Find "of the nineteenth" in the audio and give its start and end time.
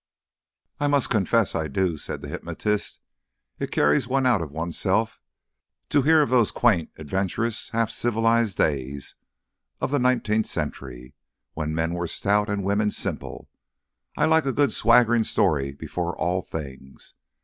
9.79-10.47